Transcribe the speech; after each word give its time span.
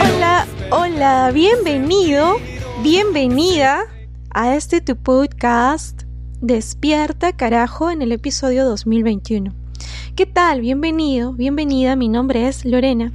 Hola, 0.00 0.46
hola, 0.70 1.30
bienvenido, 1.32 2.36
bienvenida 2.82 3.80
a 4.30 4.54
este 4.54 4.80
tu 4.80 4.96
podcast 4.96 6.02
Despierta 6.40 7.36
carajo 7.36 7.90
en 7.90 8.02
el 8.02 8.12
episodio 8.12 8.64
2021. 8.64 9.52
¿Qué 10.14 10.26
tal? 10.26 10.60
Bienvenido, 10.60 11.32
bienvenida, 11.32 11.96
mi 11.96 12.08
nombre 12.08 12.48
es 12.48 12.64
Lorena 12.64 13.12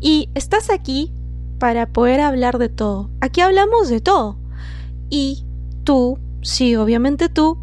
y 0.00 0.28
estás 0.34 0.70
aquí 0.70 1.12
para 1.58 1.86
poder 1.86 2.20
hablar 2.20 2.58
de 2.58 2.68
todo. 2.68 3.10
Aquí 3.20 3.40
hablamos 3.40 3.88
de 3.88 4.00
todo 4.00 4.36
y 5.10 5.44
tú, 5.84 6.18
sí, 6.42 6.76
obviamente 6.76 7.28
tú, 7.28 7.58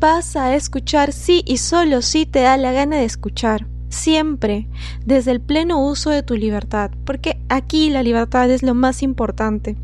vas 0.00 0.36
a 0.36 0.54
escuchar 0.54 1.12
sí 1.12 1.42
y 1.46 1.58
solo 1.58 2.02
si 2.02 2.26
te 2.26 2.40
da 2.40 2.56
la 2.56 2.72
gana 2.72 2.96
de 2.96 3.04
escuchar 3.04 3.66
siempre 3.88 4.66
desde 5.04 5.30
el 5.30 5.40
pleno 5.40 5.84
uso 5.84 6.10
de 6.10 6.22
tu 6.22 6.36
libertad, 6.36 6.90
porque 7.04 7.40
aquí 7.48 7.90
la 7.90 8.02
libertad 8.02 8.50
es 8.50 8.62
lo 8.62 8.74
más 8.74 9.02
importante. 9.02 9.76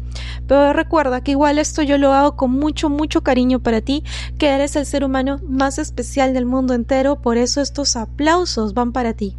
Pero 0.47 0.73
recuerda 0.73 1.23
que 1.23 1.33
igual 1.33 1.59
esto 1.59 1.83
yo 1.83 1.99
lo 1.99 2.13
hago 2.13 2.37
con 2.37 2.51
mucho, 2.51 2.89
mucho 2.89 3.23
cariño 3.23 3.61
para 3.61 3.81
ti, 3.81 4.05
que 4.39 4.49
eres 4.49 4.77
el 4.77 4.87
ser 4.87 5.05
humano 5.05 5.41
más 5.49 5.79
especial 5.79 6.35
del 6.35 6.47
mundo 6.47 6.75
entero, 6.75 7.17
por 7.17 7.37
eso 7.37 7.61
estos 7.61 7.97
aplausos 7.97 8.75
van 8.75 8.93
para 8.93 9.13
ti. 9.15 9.37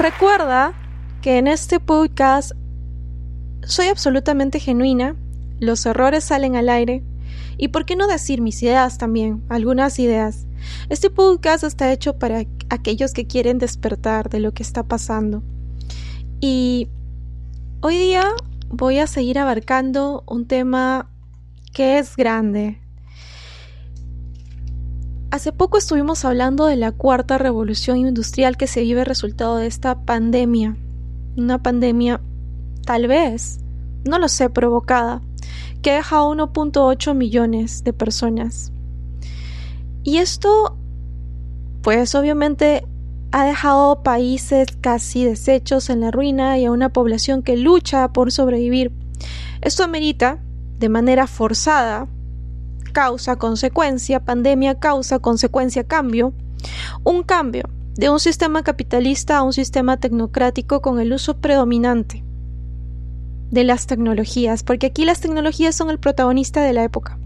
Recuerda 0.00 0.72
que 1.20 1.36
en 1.36 1.46
este 1.46 1.78
podcast 1.78 2.52
soy 3.64 3.86
absolutamente 3.86 4.60
genuina, 4.60 5.16
los 5.58 5.84
errores 5.86 6.24
salen 6.24 6.56
al 6.56 6.68
aire 6.68 7.02
y 7.56 7.68
por 7.68 7.84
qué 7.84 7.94
no 7.94 8.06
decir 8.06 8.40
mis 8.40 8.62
ideas 8.62 8.98
también, 8.98 9.42
algunas 9.48 9.98
ideas. 9.98 10.46
Este 10.88 11.10
podcast 11.10 11.64
está 11.64 11.92
hecho 11.92 12.18
para 12.18 12.44
aquellos 12.70 13.12
que 13.12 13.26
quieren 13.26 13.58
despertar 13.58 14.30
de 14.30 14.40
lo 14.40 14.52
que 14.52 14.62
está 14.62 14.82
pasando. 14.82 15.42
Y 16.40 16.88
hoy 17.82 17.98
día 17.98 18.24
voy 18.70 18.98
a 18.98 19.06
seguir 19.06 19.38
abarcando 19.38 20.24
un 20.26 20.46
tema 20.46 21.10
que 21.74 21.98
es 21.98 22.16
grande. 22.16 22.80
Hace 25.30 25.52
poco 25.52 25.78
estuvimos 25.78 26.24
hablando 26.24 26.66
de 26.66 26.76
la 26.76 26.92
cuarta 26.92 27.38
revolución 27.38 27.98
industrial 27.98 28.56
que 28.56 28.66
se 28.66 28.80
vive 28.80 29.04
resultado 29.04 29.58
de 29.58 29.66
esta 29.66 30.04
pandemia. 30.04 30.76
Una 31.36 31.62
pandemia 31.62 32.20
tal 32.90 33.06
vez, 33.06 33.60
no 34.04 34.18
lo 34.18 34.26
sé, 34.26 34.50
provocada, 34.50 35.22
que 35.80 35.92
deja 35.92 36.16
a 36.16 36.22
1.8 36.22 37.14
millones 37.14 37.84
de 37.84 37.92
personas. 37.92 38.72
Y 40.02 40.16
esto, 40.16 40.76
pues 41.82 42.16
obviamente 42.16 42.84
ha 43.30 43.44
dejado 43.44 44.02
países 44.02 44.76
casi 44.80 45.24
deshechos 45.24 45.88
en 45.88 46.00
la 46.00 46.10
ruina 46.10 46.58
y 46.58 46.64
a 46.64 46.72
una 46.72 46.88
población 46.88 47.44
que 47.44 47.56
lucha 47.56 48.08
por 48.08 48.32
sobrevivir. 48.32 48.90
Esto 49.60 49.84
amerita, 49.84 50.40
de 50.80 50.88
manera 50.88 51.28
forzada, 51.28 52.08
causa, 52.92 53.36
consecuencia, 53.36 54.24
pandemia, 54.24 54.80
causa, 54.80 55.20
consecuencia, 55.20 55.84
cambio, 55.84 56.32
un 57.04 57.22
cambio 57.22 57.70
de 57.94 58.10
un 58.10 58.18
sistema 58.18 58.64
capitalista 58.64 59.36
a 59.36 59.44
un 59.44 59.52
sistema 59.52 59.96
tecnocrático 59.98 60.82
con 60.82 60.98
el 60.98 61.12
uso 61.12 61.36
predominante 61.36 62.24
de 63.50 63.64
las 63.64 63.86
tecnologías, 63.86 64.62
porque 64.62 64.86
aquí 64.86 65.04
las 65.04 65.20
tecnologías 65.20 65.74
son 65.74 65.90
el 65.90 65.98
protagonista 65.98 66.62
de 66.62 66.72
la 66.72 66.84
época 66.84 67.18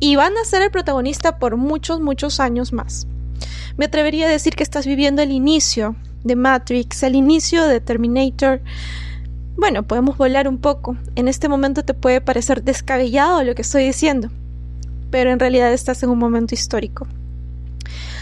y 0.00 0.16
van 0.16 0.36
a 0.36 0.44
ser 0.44 0.62
el 0.62 0.70
protagonista 0.70 1.38
por 1.38 1.56
muchos, 1.56 2.00
muchos 2.00 2.40
años 2.40 2.72
más. 2.72 3.06
Me 3.76 3.86
atrevería 3.86 4.26
a 4.26 4.30
decir 4.30 4.54
que 4.54 4.62
estás 4.62 4.86
viviendo 4.86 5.22
el 5.22 5.32
inicio 5.32 5.96
de 6.24 6.36
Matrix, 6.36 7.02
el 7.02 7.14
inicio 7.14 7.66
de 7.66 7.80
Terminator. 7.80 8.60
Bueno, 9.56 9.82
podemos 9.82 10.16
volar 10.16 10.48
un 10.48 10.58
poco. 10.58 10.96
En 11.14 11.28
este 11.28 11.48
momento 11.48 11.84
te 11.84 11.94
puede 11.94 12.20
parecer 12.20 12.62
descabellado 12.62 13.42
lo 13.42 13.54
que 13.54 13.62
estoy 13.62 13.84
diciendo, 13.84 14.30
pero 15.10 15.30
en 15.30 15.38
realidad 15.38 15.72
estás 15.72 16.02
en 16.02 16.10
un 16.10 16.18
momento 16.18 16.54
histórico. 16.54 17.06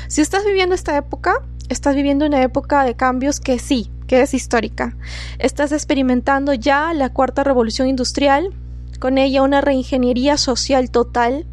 Si 0.09 0.21
estás 0.21 0.44
viviendo 0.44 0.75
esta 0.75 0.97
época, 0.97 1.43
estás 1.69 1.94
viviendo 1.94 2.27
una 2.27 2.43
época 2.43 2.84
de 2.84 2.94
cambios 2.94 3.41
que 3.41 3.59
sí, 3.59 3.91
que 4.10 4.22
es 4.22 4.34
histórica. 4.34 4.97
Estás 5.38 5.71
experimentando 5.71 6.53
ya 6.53 6.93
la 6.94 7.10
cuarta 7.10 7.44
revolución 7.44 7.87
industrial, 7.87 8.53
con 8.98 9.19
ella 9.19 9.43
una 9.43 9.60
reingeniería 9.60 10.37
social 10.37 10.91
total, 10.91 11.47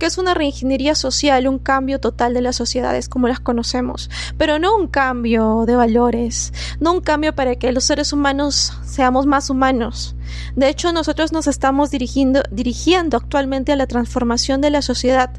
que 0.00 0.06
es 0.06 0.18
una 0.18 0.34
reingeniería 0.34 0.96
social, 0.96 1.46
un 1.46 1.60
cambio 1.60 2.00
total 2.00 2.34
de 2.34 2.40
las 2.40 2.56
sociedades 2.56 3.08
como 3.08 3.28
las 3.28 3.38
conocemos, 3.38 4.10
pero 4.36 4.58
no 4.58 4.74
un 4.74 4.88
cambio 4.88 5.66
de 5.68 5.76
valores, 5.76 6.52
no 6.80 6.94
un 6.94 7.00
cambio 7.00 7.32
para 7.32 7.54
que 7.54 7.70
los 7.70 7.84
seres 7.84 8.12
humanos 8.12 8.72
seamos 8.84 9.26
más 9.26 9.48
humanos. 9.48 10.16
De 10.56 10.68
hecho, 10.68 10.92
nosotros 10.92 11.30
nos 11.30 11.46
estamos 11.46 11.92
dirigiendo, 11.92 12.42
dirigiendo 12.50 13.18
actualmente 13.18 13.70
a 13.70 13.76
la 13.76 13.86
transformación 13.86 14.60
de 14.60 14.70
la 14.70 14.82
sociedad, 14.82 15.30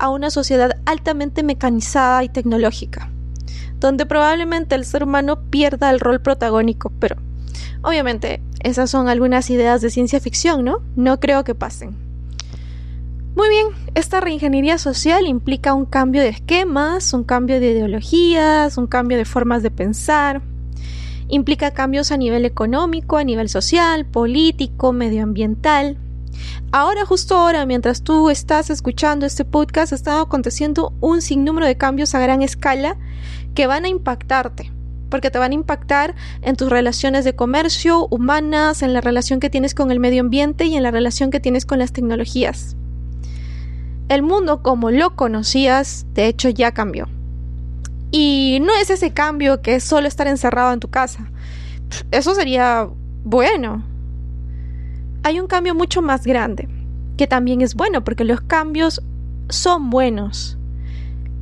a 0.00 0.08
una 0.08 0.30
sociedad 0.30 0.78
altamente 0.84 1.44
mecanizada 1.44 2.24
y 2.24 2.28
tecnológica 2.28 3.08
donde 3.80 4.06
probablemente 4.06 4.74
el 4.74 4.84
ser 4.84 5.04
humano 5.04 5.40
pierda 5.50 5.90
el 5.90 6.00
rol 6.00 6.20
protagónico, 6.20 6.92
pero 6.98 7.16
obviamente 7.82 8.40
esas 8.60 8.90
son 8.90 9.08
algunas 9.08 9.50
ideas 9.50 9.80
de 9.80 9.90
ciencia 9.90 10.20
ficción, 10.20 10.64
¿no? 10.64 10.80
No 10.96 11.20
creo 11.20 11.44
que 11.44 11.54
pasen. 11.54 12.08
Muy 13.36 13.48
bien, 13.50 13.66
esta 13.94 14.20
reingeniería 14.20 14.78
social 14.78 15.28
implica 15.28 15.72
un 15.72 15.84
cambio 15.84 16.22
de 16.22 16.28
esquemas, 16.28 17.12
un 17.12 17.22
cambio 17.22 17.60
de 17.60 17.70
ideologías, 17.70 18.76
un 18.76 18.88
cambio 18.88 19.16
de 19.16 19.24
formas 19.24 19.62
de 19.62 19.70
pensar, 19.70 20.42
implica 21.28 21.70
cambios 21.70 22.10
a 22.10 22.16
nivel 22.16 22.44
económico, 22.44 23.16
a 23.16 23.22
nivel 23.22 23.48
social, 23.48 24.06
político, 24.06 24.92
medioambiental. 24.92 25.98
Ahora, 26.72 27.06
justo 27.06 27.36
ahora, 27.36 27.64
mientras 27.64 28.02
tú 28.02 28.28
estás 28.28 28.70
escuchando 28.70 29.24
este 29.24 29.44
podcast, 29.44 29.92
están 29.92 30.20
aconteciendo 30.20 30.92
un 31.00 31.22
sinnúmero 31.22 31.66
de 31.66 31.76
cambios 31.76 32.14
a 32.16 32.20
gran 32.20 32.42
escala 32.42 32.96
que 33.54 33.66
van 33.66 33.84
a 33.84 33.88
impactarte, 33.88 34.72
porque 35.10 35.30
te 35.30 35.38
van 35.38 35.52
a 35.52 35.54
impactar 35.54 36.14
en 36.42 36.56
tus 36.56 36.70
relaciones 36.70 37.24
de 37.24 37.34
comercio, 37.34 38.06
humanas, 38.10 38.82
en 38.82 38.92
la 38.92 39.00
relación 39.00 39.40
que 39.40 39.50
tienes 39.50 39.74
con 39.74 39.90
el 39.90 40.00
medio 40.00 40.20
ambiente 40.20 40.66
y 40.66 40.76
en 40.76 40.82
la 40.82 40.90
relación 40.90 41.30
que 41.30 41.40
tienes 41.40 41.66
con 41.66 41.78
las 41.78 41.92
tecnologías. 41.92 42.76
El 44.08 44.22
mundo 44.22 44.62
como 44.62 44.90
lo 44.90 45.16
conocías, 45.16 46.06
de 46.14 46.26
hecho, 46.26 46.48
ya 46.48 46.72
cambió. 46.72 47.08
Y 48.10 48.58
no 48.62 48.74
es 48.74 48.88
ese 48.90 49.12
cambio 49.12 49.60
que 49.60 49.74
es 49.74 49.84
solo 49.84 50.08
estar 50.08 50.26
encerrado 50.26 50.72
en 50.72 50.80
tu 50.80 50.88
casa. 50.88 51.30
Eso 52.10 52.34
sería 52.34 52.88
bueno. 53.24 53.84
Hay 55.22 55.40
un 55.40 55.46
cambio 55.46 55.74
mucho 55.74 56.00
más 56.00 56.24
grande, 56.24 56.68
que 57.16 57.26
también 57.26 57.60
es 57.60 57.74
bueno, 57.74 58.04
porque 58.04 58.24
los 58.24 58.40
cambios 58.40 59.02
son 59.48 59.90
buenos. 59.90 60.57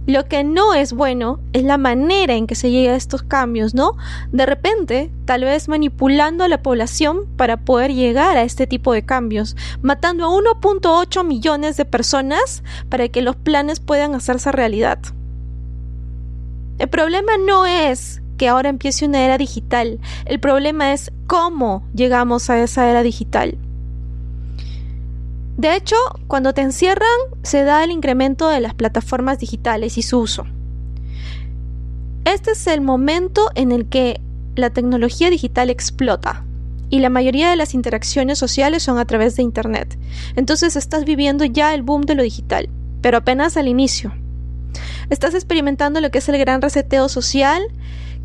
Lo 0.07 0.27
que 0.27 0.45
no 0.45 0.73
es 0.73 0.93
bueno 0.93 1.41
es 1.53 1.65
la 1.65 1.79
manera 1.79 2.35
en 2.35 2.47
que 2.47 2.55
se 2.55 2.71
llega 2.71 2.93
a 2.93 2.97
estos 2.97 3.25
cambios, 3.25 3.75
¿no? 3.75 3.97
De 4.31 4.47
repente, 4.47 5.11
tal 5.25 5.43
vez 5.43 5.69
manipulando 5.69 6.45
a 6.45 6.49
la 6.49 6.63
población 6.63 7.27
para 7.37 7.57
poder 7.57 7.93
llegar 7.93 8.37
a 8.37 8.45
este 8.45 8.69
tipo 8.69 8.93
de 8.93 9.05
cambios, 9.05 9.57
matando 9.83 10.27
a 10.27 10.29
1.8 10.29 11.25
millones 11.25 11.77
de 11.77 11.85
personas 11.85 12.63
para 12.89 13.09
que 13.09 13.21
los 13.21 13.35
planes 13.35 13.81
puedan 13.81 14.15
hacerse 14.15 14.53
realidad. 14.53 15.01
El 16.79 16.89
problema 16.89 17.33
no 17.39 17.67
es 17.67 18.23
que 18.39 18.49
ahora 18.49 18.69
empiece 18.69 19.07
una 19.07 19.25
era 19.25 19.39
digital, 19.39 19.99
el 20.25 20.39
problema 20.39 20.93
es 20.93 21.11
cómo 21.27 21.83
llegamos 21.95 22.49
a 22.49 22.63
esa 22.63 22.89
era 22.89 23.03
digital. 23.03 23.59
De 25.57 25.75
hecho, 25.75 25.97
cuando 26.27 26.53
te 26.53 26.61
encierran, 26.61 27.09
se 27.43 27.65
da 27.65 27.83
el 27.83 27.91
incremento 27.91 28.49
de 28.49 28.61
las 28.61 28.75
plataformas 28.75 29.39
digitales 29.39 29.97
y 29.97 30.03
su 30.03 30.19
uso. 30.19 30.47
Este 32.27 32.51
es 32.51 32.67
el 32.67 32.81
momento 32.81 33.51
en 33.55 33.73
el 33.73 33.87
que 33.87 34.21
la 34.55 34.71
tecnología 34.71 35.31
digital 35.31 35.71
explota. 35.71 36.43
y 36.89 37.01
la 37.01 37.11
mayoría 37.11 37.51
de 37.51 37.57
las 37.57 37.75
interacciones 37.75 38.39
sociales 38.39 38.81
son 38.85 38.99
a 38.99 39.05
través 39.07 39.35
de 39.35 39.43
Internet. 39.43 39.99
Entonces 40.37 40.77
estás 40.77 41.05
viviendo 41.05 41.45
ya 41.45 41.75
el 41.75 41.83
boom 41.83 42.03
de 42.03 42.15
lo 42.15 42.23
digital, 42.23 42.69
pero 43.01 43.19
apenas 43.19 43.57
al 43.57 43.67
inicio. 43.67 44.15
Estás 45.11 45.35
experimentando 45.35 46.01
lo 46.01 46.13
que 46.13 46.19
es 46.19 46.29
el 46.29 46.39
gran 46.39 46.63
reseteo 46.63 47.09
social 47.09 47.61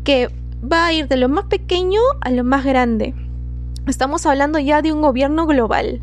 que 0.04 0.28
va 0.62 0.86
a 0.86 0.92
ir 0.92 1.08
de 1.08 1.16
lo 1.16 1.28
más 1.28 1.46
pequeño 1.46 2.00
a 2.20 2.30
lo 2.30 2.44
más 2.44 2.64
grande. 2.64 3.16
Estamos 3.88 4.26
hablando 4.26 4.60
ya 4.60 4.80
de 4.80 4.92
un 4.92 5.02
gobierno 5.02 5.46
global. 5.46 6.00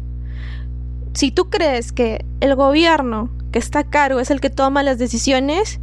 Si 1.14 1.32
tú 1.32 1.50
crees 1.50 1.92
que 1.92 2.26
el 2.40 2.56
gobierno 2.56 3.30
que 3.52 3.60
está 3.60 3.80
a 3.80 3.90
cargo 3.90 4.20
es 4.20 4.32
el 4.32 4.42
que 4.42 4.50
toma 4.50 4.84
las 4.84 4.98
decisiones, 4.98 5.80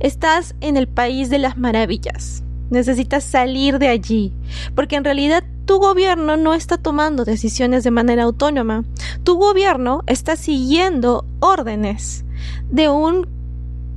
estás 0.00 0.54
en 0.60 0.76
el 0.76 0.88
país 0.88 1.30
de 1.30 1.38
las 1.38 1.56
maravillas. 1.56 2.42
Necesitas 2.70 3.22
salir 3.22 3.78
de 3.78 3.88
allí, 3.88 4.32
porque 4.74 4.96
en 4.96 5.04
realidad 5.04 5.44
tu 5.66 5.78
gobierno 5.78 6.36
no 6.36 6.54
está 6.54 6.78
tomando 6.78 7.24
decisiones 7.24 7.84
de 7.84 7.90
manera 7.90 8.24
autónoma. 8.24 8.84
Tu 9.24 9.36
gobierno 9.36 10.02
está 10.06 10.36
siguiendo 10.36 11.24
órdenes 11.40 12.24
de 12.70 12.88
un 12.88 13.28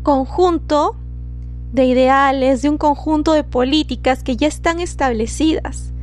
conjunto 0.04 0.96
de 1.72 1.86
ideales, 1.86 2.62
de 2.62 2.70
un 2.70 2.78
conjunto 2.78 3.34
de 3.34 3.44
políticas 3.44 4.24
que 4.24 4.36
ya 4.36 4.48
están 4.48 4.80
establecidas. 4.80 5.94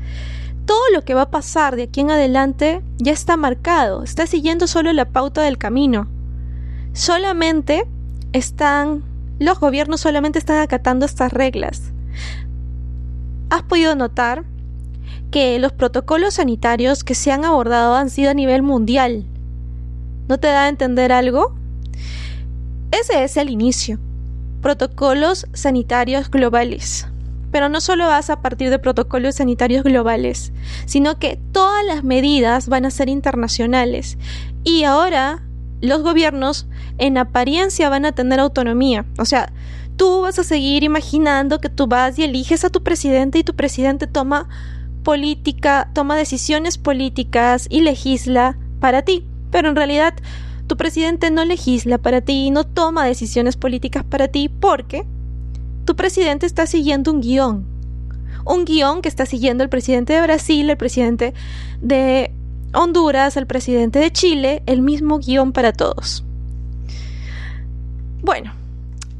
Todo 0.66 0.82
lo 0.92 1.04
que 1.04 1.14
va 1.14 1.22
a 1.22 1.30
pasar 1.30 1.76
de 1.76 1.84
aquí 1.84 2.00
en 2.00 2.10
adelante 2.10 2.82
ya 2.98 3.12
está 3.12 3.36
marcado, 3.36 4.02
está 4.02 4.26
siguiendo 4.26 4.66
solo 4.66 4.92
la 4.92 5.04
pauta 5.04 5.42
del 5.42 5.58
camino. 5.58 6.08
Solamente 6.92 7.86
están, 8.32 9.04
los 9.38 9.60
gobiernos 9.60 10.00
solamente 10.00 10.40
están 10.40 10.58
acatando 10.58 11.06
estas 11.06 11.32
reglas. 11.32 11.92
¿Has 13.48 13.62
podido 13.62 13.94
notar 13.94 14.44
que 15.30 15.58
los 15.60 15.72
protocolos 15.72 16.34
sanitarios 16.34 17.04
que 17.04 17.14
se 17.14 17.30
han 17.30 17.44
abordado 17.44 17.94
han 17.94 18.10
sido 18.10 18.30
a 18.30 18.34
nivel 18.34 18.62
mundial? 18.62 19.24
¿No 20.28 20.38
te 20.38 20.48
da 20.48 20.64
a 20.64 20.68
entender 20.68 21.12
algo? 21.12 21.54
Ese 22.90 23.22
es 23.22 23.36
el 23.36 23.50
inicio. 23.50 24.00
Protocolos 24.62 25.46
sanitarios 25.52 26.28
globales. 26.28 27.06
Pero 27.56 27.70
no 27.70 27.80
solo 27.80 28.06
vas 28.06 28.28
a 28.28 28.42
partir 28.42 28.68
de 28.68 28.78
protocolos 28.78 29.36
sanitarios 29.36 29.82
globales, 29.82 30.52
sino 30.84 31.18
que 31.18 31.38
todas 31.52 31.82
las 31.86 32.04
medidas 32.04 32.68
van 32.68 32.84
a 32.84 32.90
ser 32.90 33.08
internacionales. 33.08 34.18
Y 34.62 34.84
ahora 34.84 35.42
los 35.80 36.02
gobiernos 36.02 36.66
en 36.98 37.16
apariencia 37.16 37.88
van 37.88 38.04
a 38.04 38.12
tener 38.12 38.40
autonomía. 38.40 39.06
O 39.18 39.24
sea, 39.24 39.54
tú 39.96 40.20
vas 40.20 40.38
a 40.38 40.44
seguir 40.44 40.84
imaginando 40.84 41.58
que 41.58 41.70
tú 41.70 41.86
vas 41.86 42.18
y 42.18 42.24
eliges 42.24 42.62
a 42.62 42.68
tu 42.68 42.82
presidente 42.82 43.38
y 43.38 43.42
tu 43.42 43.56
presidente 43.56 44.06
toma 44.06 44.50
política, 45.02 45.88
toma 45.94 46.14
decisiones 46.14 46.76
políticas 46.76 47.68
y 47.70 47.80
legisla 47.80 48.58
para 48.80 49.00
ti. 49.00 49.24
Pero 49.50 49.70
en 49.70 49.76
realidad 49.76 50.12
tu 50.66 50.76
presidente 50.76 51.30
no 51.30 51.42
legisla 51.46 51.96
para 51.96 52.20
ti 52.20 52.50
no 52.50 52.64
toma 52.64 53.06
decisiones 53.06 53.56
políticas 53.56 54.04
para 54.04 54.28
ti 54.28 54.50
porque 54.50 55.06
tu 55.86 55.96
presidente 55.96 56.44
está 56.44 56.66
siguiendo 56.66 57.12
un 57.12 57.20
guion. 57.20 57.64
Un 58.44 58.64
guion 58.64 59.00
que 59.00 59.08
está 59.08 59.24
siguiendo 59.24 59.64
el 59.64 59.70
presidente 59.70 60.12
de 60.12 60.20
Brasil, 60.20 60.68
el 60.68 60.76
presidente 60.76 61.32
de 61.80 62.32
Honduras, 62.74 63.36
el 63.36 63.46
presidente 63.46 64.00
de 64.00 64.12
Chile, 64.12 64.62
el 64.66 64.82
mismo 64.82 65.18
guion 65.18 65.52
para 65.52 65.72
todos. 65.72 66.24
Bueno, 68.20 68.52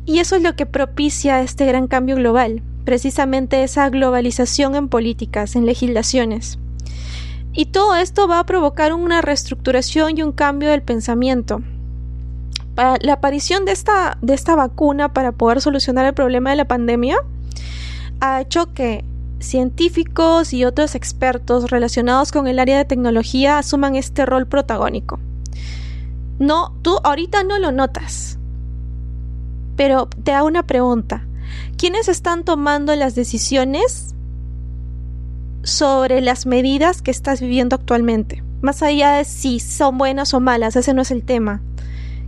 y 0.04 0.18
eso 0.18 0.36
es 0.36 0.42
lo 0.42 0.56
que 0.56 0.66
propicia 0.66 1.40
este 1.40 1.66
gran 1.66 1.86
cambio 1.86 2.16
global, 2.16 2.62
precisamente 2.84 3.62
esa 3.62 3.88
globalización 3.88 4.74
en 4.74 4.88
políticas, 4.88 5.56
en 5.56 5.66
legislaciones. 5.66 6.58
Y 7.52 7.66
todo 7.66 7.94
esto 7.94 8.28
va 8.28 8.40
a 8.40 8.46
provocar 8.46 8.92
una 8.92 9.22
reestructuración 9.22 10.18
y 10.18 10.22
un 10.22 10.32
cambio 10.32 10.70
del 10.70 10.82
pensamiento. 10.82 11.62
La 12.76 13.12
aparición 13.12 13.64
de 13.64 13.72
esta, 13.72 14.18
de 14.20 14.34
esta 14.34 14.54
vacuna 14.54 15.12
para 15.12 15.32
poder 15.32 15.60
solucionar 15.60 16.06
el 16.06 16.14
problema 16.14 16.50
de 16.50 16.56
la 16.56 16.66
pandemia 16.66 17.16
ha 18.20 18.40
hecho 18.40 18.72
que 18.72 19.04
científicos 19.40 20.52
y 20.52 20.64
otros 20.64 20.94
expertos 20.94 21.70
relacionados 21.70 22.32
con 22.32 22.46
el 22.48 22.58
área 22.58 22.78
de 22.78 22.84
tecnología 22.84 23.58
asuman 23.58 23.96
este 23.96 24.26
rol 24.26 24.46
protagónico. 24.46 25.18
No, 26.38 26.74
tú 26.82 26.98
ahorita 27.02 27.44
no 27.44 27.58
lo 27.58 27.72
notas. 27.72 28.38
Pero 29.76 30.08
te 30.24 30.32
hago 30.32 30.46
una 30.46 30.64
pregunta. 30.64 31.26
¿Quiénes 31.76 32.08
están 32.08 32.44
tomando 32.44 32.94
las 32.94 33.14
decisiones 33.14 34.16
sobre 35.66 36.20
las 36.20 36.46
medidas 36.46 37.02
que 37.02 37.10
estás 37.10 37.40
viviendo 37.40 37.74
actualmente. 37.74 38.42
Más 38.62 38.82
allá 38.82 39.12
de 39.14 39.24
si 39.24 39.58
son 39.58 39.98
buenas 39.98 40.32
o 40.32 40.40
malas, 40.40 40.76
ese 40.76 40.94
no 40.94 41.02
es 41.02 41.10
el 41.10 41.24
tema. 41.24 41.60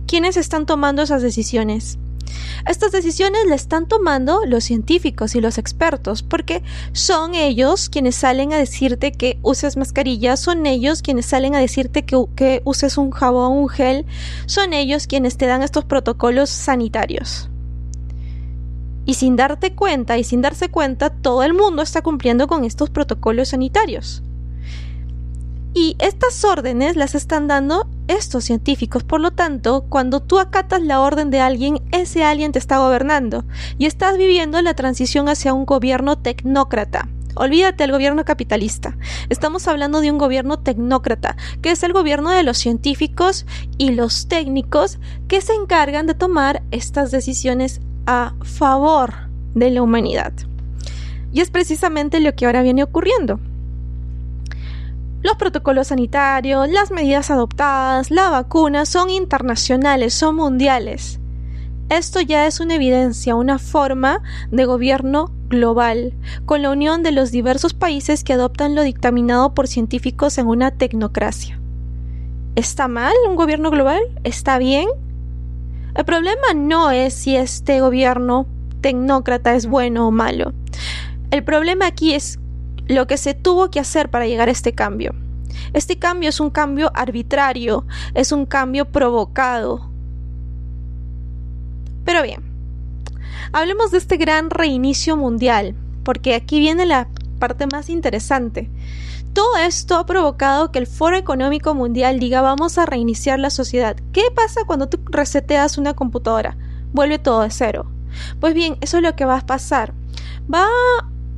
¿Quiénes 0.09 0.37
están 0.37 0.65
tomando 0.65 1.03
esas 1.03 1.21
decisiones? 1.21 1.99
Estas 2.67 2.91
decisiones 2.91 3.41
las 3.47 3.61
están 3.61 3.87
tomando 3.87 4.43
los 4.47 4.63
científicos 4.63 5.35
y 5.35 5.39
los 5.39 5.59
expertos, 5.59 6.23
porque 6.23 6.63
son 6.93 7.35
ellos 7.35 7.89
quienes 7.89 8.15
salen 8.15 8.51
a 8.51 8.57
decirte 8.57 9.11
que 9.11 9.37
uses 9.43 9.77
mascarillas, 9.77 10.39
son 10.39 10.65
ellos 10.65 11.03
quienes 11.03 11.27
salen 11.27 11.53
a 11.53 11.59
decirte 11.59 12.05
que, 12.05 12.25
que 12.35 12.63
uses 12.65 12.97
un 12.97 13.11
jabón, 13.11 13.55
un 13.55 13.69
gel, 13.69 14.07
son 14.47 14.73
ellos 14.73 15.05
quienes 15.05 15.37
te 15.37 15.45
dan 15.45 15.61
estos 15.61 15.85
protocolos 15.85 16.49
sanitarios 16.49 17.51
y 19.05 19.13
sin 19.13 19.35
darte 19.35 19.75
cuenta 19.75 20.17
y 20.17 20.23
sin 20.23 20.41
darse 20.41 20.69
cuenta 20.69 21.11
todo 21.11 21.43
el 21.43 21.53
mundo 21.53 21.83
está 21.83 22.01
cumpliendo 22.01 22.47
con 22.47 22.65
estos 22.65 22.89
protocolos 22.89 23.49
sanitarios. 23.49 24.23
Y 25.75 25.95
estas 25.99 26.43
órdenes 26.43 26.95
las 26.95 27.13
están 27.13 27.47
dando 27.47 27.87
estos 28.09 28.43
científicos. 28.43 29.03
Por 29.03 29.21
lo 29.21 29.31
tanto, 29.31 29.85
cuando 29.87 30.19
tú 30.19 30.39
acatas 30.39 30.81
la 30.81 30.99
orden 30.99 31.29
de 31.29 31.39
alguien, 31.39 31.81
ese 31.91 32.23
alguien 32.23 32.51
te 32.51 32.59
está 32.59 32.79
gobernando 32.79 33.45
y 33.77 33.85
estás 33.85 34.17
viviendo 34.17 34.61
la 34.61 34.73
transición 34.73 35.29
hacia 35.29 35.53
un 35.53 35.65
gobierno 35.65 36.17
tecnócrata. 36.17 37.07
Olvídate 37.35 37.83
del 37.83 37.91
gobierno 37.91 38.25
capitalista. 38.25 38.97
Estamos 39.29 39.67
hablando 39.67 40.01
de 40.01 40.11
un 40.11 40.17
gobierno 40.17 40.59
tecnócrata, 40.59 41.37
que 41.61 41.71
es 41.71 41.83
el 41.83 41.93
gobierno 41.93 42.31
de 42.31 42.43
los 42.43 42.57
científicos 42.57 43.45
y 43.77 43.91
los 43.91 44.27
técnicos 44.27 44.99
que 45.27 45.39
se 45.39 45.53
encargan 45.53 46.07
de 46.07 46.15
tomar 46.15 46.63
estas 46.71 47.11
decisiones 47.11 47.79
a 48.07 48.33
favor 48.41 49.13
de 49.53 49.69
la 49.69 49.83
humanidad. 49.83 50.33
Y 51.31 51.41
es 51.41 51.51
precisamente 51.51 52.19
lo 52.19 52.33
que 52.33 52.47
ahora 52.47 52.63
viene 52.63 52.83
ocurriendo. 52.83 53.39
Los 55.21 55.35
protocolos 55.35 55.87
sanitarios, 55.87 56.69
las 56.69 56.91
medidas 56.91 57.29
adoptadas, 57.29 58.09
la 58.09 58.29
vacuna 58.29 58.85
son 58.85 59.09
internacionales, 59.09 60.13
son 60.13 60.37
mundiales. 60.37 61.19
Esto 61.89 62.21
ya 62.21 62.47
es 62.47 62.61
una 62.61 62.75
evidencia, 62.75 63.35
una 63.35 63.59
forma 63.59 64.21
de 64.49 64.63
gobierno 64.63 65.31
global, 65.49 66.13
con 66.45 66.61
la 66.61 66.69
unión 66.69 67.03
de 67.03 67.11
los 67.11 67.31
diversos 67.31 67.73
países 67.73 68.23
que 68.23 68.33
adoptan 68.33 68.75
lo 68.75 68.83
dictaminado 68.83 69.53
por 69.53 69.67
científicos 69.67 70.37
en 70.37 70.47
una 70.47 70.71
tecnocracia. 70.71 71.59
¿Está 72.55 72.87
mal 72.87 73.13
un 73.27 73.35
gobierno 73.35 73.71
global? 73.71 74.01
¿Está 74.23 74.57
bien? 74.57 74.87
El 75.95 76.05
problema 76.05 76.53
no 76.55 76.91
es 76.91 77.13
si 77.13 77.35
este 77.35 77.81
gobierno 77.81 78.45
tecnócrata 78.79 79.53
es 79.55 79.65
bueno 79.65 80.07
o 80.07 80.11
malo. 80.11 80.53
El 81.31 81.43
problema 81.43 81.87
aquí 81.87 82.13
es 82.13 82.39
lo 82.89 83.07
que 83.07 83.17
se 83.17 83.33
tuvo 83.33 83.69
que 83.69 83.79
hacer 83.79 84.09
para 84.09 84.27
llegar 84.27 84.49
a 84.49 84.51
este 84.51 84.73
cambio. 84.73 85.13
Este 85.73 85.97
cambio 85.97 86.29
es 86.29 86.39
un 86.39 86.49
cambio 86.49 86.91
arbitrario, 86.95 87.85
es 88.15 88.31
un 88.31 88.45
cambio 88.45 88.85
provocado. 88.85 89.89
Pero 92.03 92.23
bien, 92.23 92.41
hablemos 93.53 93.91
de 93.91 93.99
este 93.99 94.17
gran 94.17 94.49
reinicio 94.49 95.15
mundial, 95.15 95.75
porque 96.03 96.33
aquí 96.33 96.59
viene 96.59 96.85
la 96.85 97.07
parte 97.37 97.67
más 97.67 97.89
interesante. 97.89 98.69
Todo 99.33 99.57
esto 99.57 99.95
ha 99.97 100.07
provocado 100.07 100.71
que 100.71 100.79
el 100.79 100.87
Foro 100.87 101.15
Económico 101.15 101.75
Mundial 101.75 102.19
diga 102.19 102.41
vamos 102.41 102.79
a 102.79 102.87
reiniciar 102.87 103.37
la 103.37 103.51
sociedad. 103.51 103.95
¿Qué 104.11 104.23
pasa 104.35 104.61
cuando 104.65 104.89
tú 104.89 104.99
reseteas 105.05 105.77
una 105.77 105.93
computadora? 105.93 106.57
Vuelve 106.91 107.19
todo 107.19 107.41
de 107.41 107.51
cero. 107.51 107.85
Pues 108.39 108.55
bien, 108.55 108.77
eso 108.81 108.97
es 108.97 109.03
lo 109.03 109.15
que 109.15 109.25
va 109.25 109.37
a 109.37 109.45
pasar. 109.45 109.93
Va 110.51 110.65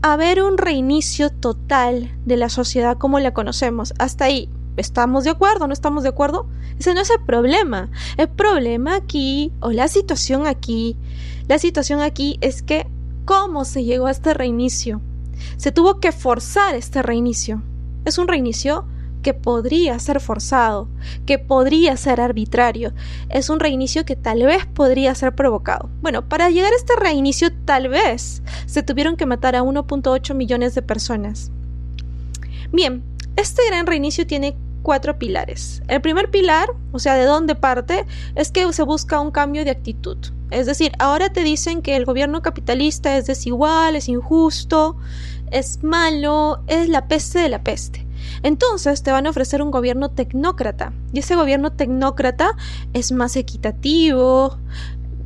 haber 0.02 0.42
un 0.42 0.58
reinicio 0.58 1.30
total 1.30 2.12
de 2.26 2.38
la 2.38 2.50
sociedad 2.50 2.98
como 2.98 3.20
la 3.20 3.34
conocemos. 3.34 3.94
Hasta 4.00 4.26
ahí, 4.26 4.50
¿estamos 4.78 5.24
de 5.24 5.30
acuerdo? 5.30 5.68
¿No 5.68 5.74
estamos 5.74 6.04
de 6.04 6.10
acuerdo? 6.10 6.48
Ese 6.80 6.94
no 6.94 7.02
es 7.02 7.10
el 7.10 7.24
problema. 7.26 7.90
El 8.18 8.30
problema 8.30 8.96
aquí, 8.96 9.52
o 9.60 9.72
la 9.72 9.88
situación 9.88 10.48
aquí, 10.48 10.98
la 11.48 11.60
situación 11.60 12.02
aquí 12.02 12.38
es 12.42 12.64
que 12.64 12.88
cómo 13.26 13.66
se 13.66 13.84
llegó 13.84 14.08
a 14.08 14.12
este 14.12 14.34
reinicio. 14.34 15.02
Se 15.58 15.72
tuvo 15.72 16.00
que 16.00 16.12
forzar 16.12 16.76
este 16.76 17.02
reinicio. 17.02 17.62
Es 18.06 18.18
un 18.18 18.28
reinicio 18.28 18.86
que 19.22 19.34
podría 19.34 19.98
ser 20.00 20.20
forzado, 20.20 20.88
que 21.26 21.40
podría 21.40 21.96
ser 21.98 22.22
arbitrario, 22.22 22.94
es 23.30 23.50
un 23.50 23.60
reinicio 23.60 24.06
que 24.06 24.16
tal 24.16 24.44
vez 24.44 24.66
podría 24.66 25.14
ser 25.16 25.36
provocado. 25.36 25.90
Bueno, 26.02 26.28
para 26.28 26.50
llegar 26.50 26.74
a 26.74 26.76
este 26.76 26.96
reinicio 26.96 27.50
tal 27.66 27.90
vez 27.90 28.42
se 28.66 28.84
tuvieron 28.84 29.16
que 29.16 29.26
matar 29.26 29.56
a 29.56 29.64
1.8 29.64 30.34
millones 30.36 30.76
de 30.76 30.82
personas. 30.82 31.52
Bien, 32.72 33.04
Este 33.38 33.62
gran 33.68 33.88
reinicio 33.88 34.28
tiene 34.28 34.56
cuatro 34.82 35.18
pilares. 35.18 35.82
El 35.88 36.02
primer 36.02 36.30
pilar, 36.30 36.70
o 36.92 37.00
sea, 37.00 37.16
de 37.16 37.26
dónde 37.26 37.56
parte, 37.56 38.06
es 38.36 38.52
que 38.52 38.72
se 38.74 38.84
busca 38.84 39.20
un 39.20 39.32
cambio 39.32 39.64
de 39.64 39.72
actitud. 39.72 40.18
Es 40.50 40.66
decir, 40.66 40.92
ahora 41.00 41.32
te 41.32 41.44
dicen 41.44 41.82
que 41.82 41.96
el 41.96 42.06
gobierno 42.06 42.42
capitalista 42.42 43.18
es 43.18 43.26
desigual, 43.26 43.96
es 43.96 44.10
injusto, 44.10 44.98
es 45.50 45.82
malo, 45.84 46.62
es 46.68 46.90
la 46.90 47.08
peste 47.08 47.40
de 47.40 47.50
la 47.50 47.64
peste. 47.64 48.06
Entonces 48.44 49.04
te 49.04 49.12
van 49.12 49.28
a 49.28 49.30
ofrecer 49.30 49.62
un 49.62 49.72
gobierno 49.72 50.10
tecnócrata. 50.10 50.94
Y 51.14 51.20
ese 51.20 51.36
gobierno 51.36 51.72
tecnócrata 51.72 52.56
es 52.94 53.12
más 53.12 53.36
equitativo, 53.36 54.58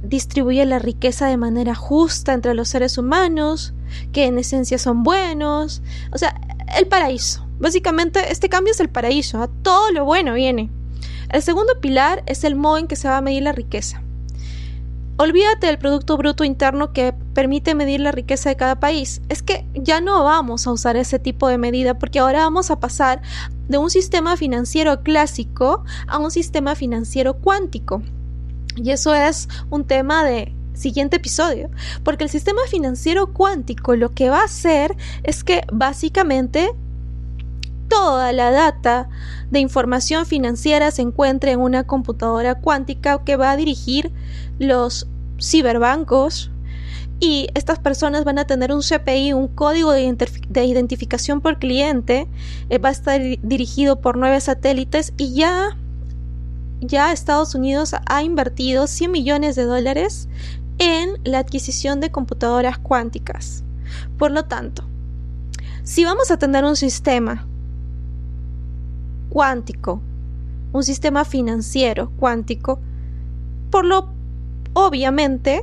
distribuye 0.04 0.66
la 0.66 0.80
riqueza 0.80 1.28
de 1.28 1.38
manera 1.38 1.76
justa 1.76 2.34
entre 2.34 2.54
los 2.54 2.70
seres 2.70 2.98
humanos, 2.98 3.74
que 4.12 4.26
en 4.26 4.38
esencia 4.38 4.78
son 4.78 5.04
buenos. 5.04 5.82
O 6.12 6.18
sea, 6.18 6.40
el 6.78 6.88
paraíso. 6.88 7.46
Básicamente, 7.60 8.32
este 8.32 8.50
cambio 8.50 8.72
es 8.72 8.80
el 8.80 8.90
paraíso. 8.90 9.42
A 9.42 9.48
todo 9.48 9.92
lo 9.92 10.06
bueno 10.06 10.34
viene. 10.34 10.70
El 11.32 11.42
segundo 11.42 11.80
pilar 11.80 12.24
es 12.28 12.44
el 12.44 12.56
modo 12.56 12.78
en 12.78 12.88
que 12.88 12.96
se 12.96 13.08
va 13.08 13.18
a 13.18 13.22
medir 13.22 13.44
la 13.44 13.52
riqueza. 13.52 14.02
Olvídate 15.18 15.68
del 15.68 15.78
Producto 15.78 16.18
Bruto 16.18 16.44
Interno 16.44 16.92
que 16.92 17.14
permite 17.34 17.74
medir 17.74 18.02
la 18.02 18.12
riqueza 18.12 18.50
de 18.50 18.58
cada 18.58 18.82
país. 18.82 19.22
Es 19.30 19.42
que 19.42 19.66
ya 19.74 20.02
no 20.02 20.26
vamos 20.26 20.68
a 20.68 20.74
usar 20.74 20.98
ese 20.98 21.20
tipo 21.20 21.48
de 21.48 21.58
medida 21.58 21.98
porque 21.98 22.20
ahora 22.20 22.40
vamos 22.40 22.70
a 22.70 22.82
pasar 22.82 23.22
de 23.70 23.78
un 23.78 23.90
sistema 23.90 24.36
financiero 24.36 25.04
clásico 25.04 25.86
a 26.08 26.20
un 26.20 26.32
sistema 26.32 26.76
financiero 26.76 27.36
cuántico. 27.36 28.02
Y 28.76 28.92
eso 28.92 29.16
es 29.16 29.48
un 29.70 29.86
tema 29.86 30.26
de 30.26 30.54
siguiente 30.74 31.16
episodio, 31.16 31.70
porque 32.04 32.26
el 32.26 32.30
sistema 32.30 32.62
financiero 32.70 33.28
cuántico 33.28 33.96
lo 33.96 34.12
que 34.14 34.30
va 34.30 34.42
a 34.42 34.46
hacer 34.46 34.98
es 35.24 35.46
que 35.46 35.62
básicamente 35.72 36.76
toda 37.88 38.32
la 38.34 38.52
data 38.52 39.10
de 39.52 39.60
información 39.60 40.26
financiera 40.26 40.92
se 40.92 41.02
encuentre 41.02 41.52
en 41.52 41.60
una 41.60 41.86
computadora 41.86 42.56
cuántica 42.56 43.24
que 43.24 43.36
va 43.36 43.52
a 43.52 43.58
dirigir 43.58 44.12
los 44.60 45.08
ciberbancos 45.40 46.52
y 47.20 47.48
estas 47.54 47.80
personas 47.80 48.26
van 48.26 48.40
a 48.40 48.46
tener 48.46 48.74
un 48.74 48.82
CPI, 48.82 49.34
un 49.34 49.48
código 49.48 49.92
de, 49.92 50.66
identificación 50.66 51.42
por 51.42 51.60
cliente, 51.60 52.28
eh, 52.70 52.78
va 52.78 52.90
a 52.90 52.92
estar 52.92 53.22
dirigido 53.42 54.02
por 54.02 54.18
nueve 54.18 54.40
satélites 54.42 55.14
y 55.18 55.34
ya, 55.34 55.78
ya 56.82 57.12
Estados 57.14 57.56
Unidos 57.56 57.96
ha 58.06 58.24
invertido 58.24 58.88
100 58.88 59.12
millones 59.12 59.56
de 59.56 59.64
dólares 59.64 60.28
en 60.78 61.18
la 61.24 61.40
adquisición 61.40 62.02
de 62.02 62.12
computadoras 62.12 62.78
cuánticas. 62.78 63.64
Por 64.18 64.32
lo 64.32 64.44
tanto, 64.44 64.84
si 65.84 66.04
vamos 66.04 66.32
a 66.32 66.38
tener 66.38 66.66
un 66.66 66.76
sistema 66.76 67.48
cuántico, 69.36 70.02
un 70.72 70.86
sistema 70.86 71.26
financiero 71.26 72.10
cuántico, 72.18 72.80
por 73.70 73.84
lo 73.84 74.08
obviamente, 74.72 75.62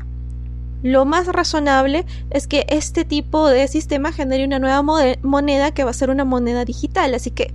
lo 0.83 1.07
más 1.07 1.27
razonable 1.27 2.05
es 2.29 2.47
que 2.47 2.67
este 2.69 3.07
tipo 3.07 3.49
de 3.49 3.67
sistema 3.69 4.13
genere 4.13 4.45
una 4.45 4.59
nueva 4.59 4.83
moneda 5.23 5.71
que 5.71 5.85
va 5.85 5.91
a 5.91 5.95
ser 5.95 6.11
una 6.11 6.27
moneda 6.27 6.67
digital. 6.67 7.15
Así 7.15 7.31
que, 7.31 7.55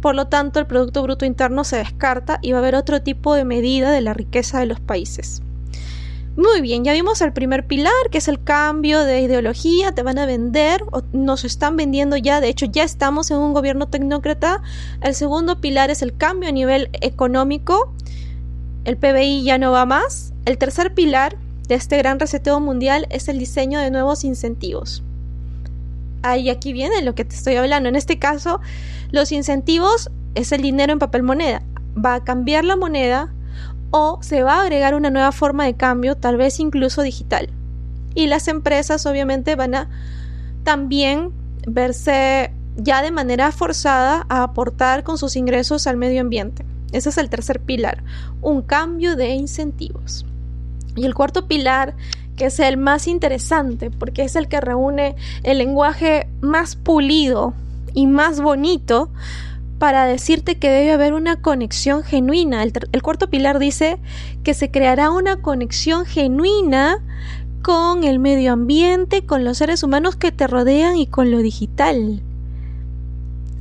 por 0.00 0.14
lo 0.14 0.28
tanto, 0.28 0.60
el 0.60 0.66
Producto 0.66 1.02
Bruto 1.02 1.24
Interno 1.24 1.64
se 1.64 1.78
descarta 1.78 2.38
y 2.40 2.52
va 2.52 2.58
a 2.58 2.60
haber 2.60 2.76
otro 2.76 3.02
tipo 3.02 3.34
de 3.34 3.44
medida 3.44 3.90
de 3.90 4.02
la 4.02 4.14
riqueza 4.14 4.60
de 4.60 4.66
los 4.66 4.78
países. 4.78 5.42
Muy 6.36 6.60
bien, 6.62 6.82
ya 6.82 6.92
vimos 6.92 7.20
el 7.20 7.32
primer 7.32 7.64
pilar, 7.64 7.92
que 8.10 8.18
es 8.18 8.26
el 8.26 8.42
cambio 8.42 9.04
de 9.04 9.20
ideología, 9.20 9.92
te 9.92 10.02
van 10.02 10.18
a 10.18 10.26
vender 10.26 10.82
o 10.90 11.02
nos 11.12 11.44
están 11.44 11.76
vendiendo 11.76 12.16
ya, 12.16 12.40
de 12.40 12.48
hecho 12.48 12.66
ya 12.66 12.82
estamos 12.82 13.30
en 13.30 13.36
un 13.36 13.52
gobierno 13.52 13.86
tecnócrata. 13.86 14.60
El 15.00 15.14
segundo 15.14 15.60
pilar 15.60 15.90
es 15.90 16.02
el 16.02 16.16
cambio 16.16 16.48
a 16.48 16.52
nivel 16.52 16.90
económico, 17.00 17.94
el 18.84 18.96
PBI 18.96 19.44
ya 19.44 19.58
no 19.58 19.70
va 19.70 19.86
más. 19.86 20.32
El 20.44 20.58
tercer 20.58 20.92
pilar 20.92 21.36
de 21.68 21.76
este 21.76 21.98
gran 21.98 22.18
reseteo 22.18 22.58
mundial 22.58 23.06
es 23.10 23.28
el 23.28 23.38
diseño 23.38 23.78
de 23.78 23.92
nuevos 23.92 24.24
incentivos. 24.24 25.04
Ahí 26.22 26.50
aquí 26.50 26.72
viene 26.72 27.02
lo 27.02 27.14
que 27.14 27.24
te 27.24 27.36
estoy 27.36 27.56
hablando. 27.56 27.88
En 27.88 27.96
este 27.96 28.18
caso, 28.18 28.60
los 29.12 29.30
incentivos 29.30 30.10
es 30.34 30.50
el 30.50 30.62
dinero 30.62 30.92
en 30.92 30.98
papel 30.98 31.22
moneda. 31.22 31.62
Va 31.96 32.14
a 32.14 32.24
cambiar 32.24 32.64
la 32.64 32.76
moneda 32.76 33.33
o 33.96 34.18
se 34.22 34.42
va 34.42 34.54
a 34.54 34.62
agregar 34.62 34.96
una 34.96 35.08
nueva 35.08 35.30
forma 35.30 35.66
de 35.66 35.74
cambio, 35.74 36.16
tal 36.16 36.36
vez 36.36 36.58
incluso 36.58 37.02
digital. 37.02 37.48
Y 38.16 38.26
las 38.26 38.48
empresas 38.48 39.06
obviamente 39.06 39.54
van 39.54 39.76
a 39.76 39.88
también 40.64 41.30
verse 41.64 42.50
ya 42.76 43.02
de 43.02 43.12
manera 43.12 43.52
forzada 43.52 44.26
a 44.28 44.42
aportar 44.42 45.04
con 45.04 45.16
sus 45.16 45.36
ingresos 45.36 45.86
al 45.86 45.96
medio 45.96 46.22
ambiente. 46.22 46.66
Ese 46.90 47.10
es 47.10 47.18
el 47.18 47.30
tercer 47.30 47.60
pilar, 47.60 48.02
un 48.42 48.62
cambio 48.62 49.14
de 49.14 49.28
incentivos. 49.28 50.26
Y 50.96 51.04
el 51.04 51.14
cuarto 51.14 51.46
pilar, 51.46 51.94
que 52.34 52.46
es 52.46 52.58
el 52.58 52.76
más 52.76 53.06
interesante, 53.06 53.92
porque 53.92 54.24
es 54.24 54.34
el 54.34 54.48
que 54.48 54.60
reúne 54.60 55.14
el 55.44 55.58
lenguaje 55.58 56.26
más 56.40 56.74
pulido 56.74 57.54
y 57.92 58.08
más 58.08 58.40
bonito, 58.40 59.08
para 59.78 60.06
decirte 60.06 60.58
que 60.58 60.70
debe 60.70 60.92
haber 60.92 61.14
una 61.14 61.36
conexión 61.36 62.02
genuina. 62.02 62.62
El, 62.62 63.02
cuarto 63.02 63.28
pilar 63.28 63.58
dice 63.58 63.98
que 64.42 64.54
se 64.54 64.70
creará 64.70 65.10
una 65.10 65.36
conexión 65.36 66.06
genuina 66.06 67.02
con 67.62 68.04
el 68.04 68.18
medio 68.18 68.52
ambiente, 68.52 69.26
con 69.26 69.44
los 69.44 69.58
seres 69.58 69.82
humanos 69.82 70.16
que 70.16 70.32
te 70.32 70.46
rodean 70.46 70.96
y 70.96 71.06
con 71.06 71.30
lo 71.30 71.38
digital. 71.38 72.22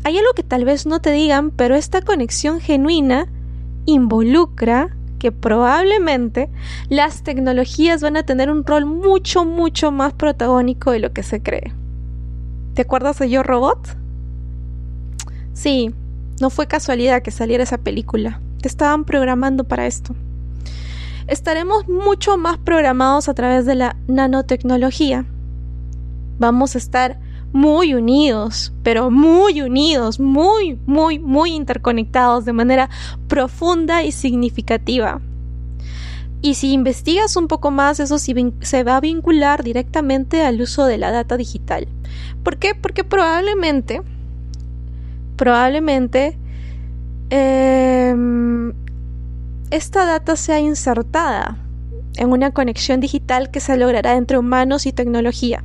Hay 0.03 0.17
algo 0.17 0.34
que 0.36 0.43
tal 0.43 0.65
vez 0.65 0.86
no 0.86 1.00
te 1.00 1.12
digan, 1.12 1.51
pero 1.51 1.75
esta 1.75 2.01
conexión 2.01 2.60
genuina 2.60 3.27
involucra 3.86 4.96
que 5.20 5.32
probablemente 5.32 6.50
las 6.89 7.24
tecnologías 7.24 8.01
van 8.01 8.17
a 8.17 8.24
tener 8.24 8.51
un 8.51 8.65
rol 8.65 8.86
mucho, 8.86 9.46
mucho 9.46 9.91
más 9.91 10.12
protagónico 10.13 10.91
de 10.91 11.00
lo 11.00 11.13
que 11.13 11.24
se 11.24 11.41
cree. 11.41 11.74
¿Te 12.74 12.82
acuerdas 12.82 13.20
de 13.20 13.29
Yo 13.29 13.41
Robot? 13.41 13.96
Sí, 15.53 15.93
no 16.40 16.50
fue 16.50 16.68
casualidad 16.68 17.22
que 17.22 17.32
saliera 17.32 17.63
esa 17.63 17.78
película. 17.78 18.42
Te 18.62 18.68
estaban 18.68 19.06
programando 19.06 19.63
para 19.63 19.86
esto. 19.88 20.16
Estaremos 21.28 21.88
mucho 21.88 22.38
más 22.38 22.58
programados 22.58 23.30
a 23.30 23.34
través 23.34 23.66
de 23.66 23.75
la 23.75 23.96
nanotecnología. 24.08 25.25
Vamos 26.38 26.75
a 26.75 26.78
estar 26.78 27.20
muy 27.54 27.94
unidos, 27.94 28.74
pero 28.82 29.12
muy 29.12 29.62
unidos, 29.62 30.20
muy, 30.20 30.78
muy, 30.86 31.20
muy 31.20 31.52
interconectados 31.54 32.46
de 32.46 32.54
manera 32.54 32.90
profunda 33.28 34.04
y 34.04 34.12
significativa. 34.12 35.22
Y 36.42 36.56
si 36.56 36.74
investigas 36.74 37.38
un 37.38 37.48
poco 37.48 37.72
más, 37.72 38.02
eso 38.02 38.18
se 38.18 38.84
va 38.84 38.98
a 38.98 39.00
vincular 39.00 39.63
directamente 39.63 40.44
al 40.44 40.60
uso 40.60 40.86
de 40.86 40.98
la 40.98 41.10
data 41.10 41.38
digital. 41.38 41.88
¿Por 42.44 42.58
qué? 42.58 42.75
Porque 42.75 43.06
probablemente, 43.06 44.02
probablemente, 45.36 46.38
em, 47.30 48.74
esta 49.72 50.06
data 50.06 50.36
sea 50.36 50.60
insertada 50.60 51.58
en 52.18 52.32
una 52.32 52.52
conexión 52.52 53.00
digital 53.00 53.50
que 53.50 53.60
se 53.60 53.75
logrará 53.78 54.16
entre 54.16 54.38
humanos 54.38 54.86
y 54.86 54.92
tecnología. 54.94 55.63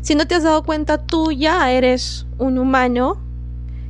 Si 0.00 0.14
no 0.14 0.26
te 0.26 0.34
has 0.34 0.42
dado 0.42 0.62
cuenta, 0.62 0.98
tú 0.98 1.32
ya 1.32 1.70
eres 1.70 2.26
un 2.38 2.58
humano 2.58 3.20